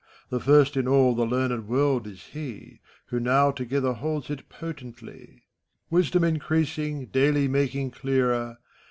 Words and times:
The 0.31 0.39
first 0.39 0.75
in 0.75 0.87
all 0.87 1.13
the 1.13 1.27
learned 1.27 1.67
world 1.67 2.07
is 2.07 2.23
he, 2.33 2.79
Who 3.09 3.19
now 3.19 3.51
together 3.51 3.93
holds 3.93 4.31
it 4.31 4.49
potently. 4.49 5.43
Wisdom 5.91 6.23
increasing, 6.23 7.05
daily 7.05 7.47
making 7.47 7.91
clearer. 7.91 8.57